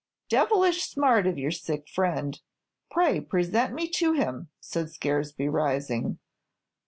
[0.29, 2.41] devilish smart of your sick friend.
[2.89, 6.17] Pray present me to him," said Scaresby, rising.